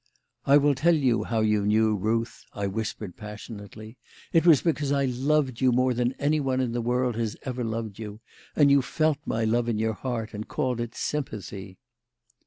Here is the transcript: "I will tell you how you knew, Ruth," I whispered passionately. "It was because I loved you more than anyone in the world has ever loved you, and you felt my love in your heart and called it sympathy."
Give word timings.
"I 0.47 0.57
will 0.57 0.73
tell 0.73 0.95
you 0.95 1.25
how 1.25 1.41
you 1.41 1.63
knew, 1.63 1.95
Ruth," 1.95 2.43
I 2.53 2.65
whispered 2.65 3.15
passionately. 3.17 3.99
"It 4.33 4.47
was 4.47 4.63
because 4.63 4.91
I 4.91 5.05
loved 5.05 5.61
you 5.61 5.71
more 5.71 5.93
than 5.93 6.13
anyone 6.13 6.59
in 6.59 6.71
the 6.71 6.81
world 6.81 7.15
has 7.17 7.37
ever 7.43 7.63
loved 7.63 7.99
you, 7.99 8.19
and 8.55 8.71
you 8.71 8.81
felt 8.81 9.19
my 9.27 9.43
love 9.43 9.69
in 9.69 9.77
your 9.77 9.93
heart 9.93 10.33
and 10.33 10.47
called 10.47 10.79
it 10.81 10.95
sympathy." 10.95 11.77